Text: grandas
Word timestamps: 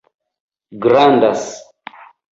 grandas 0.85 1.45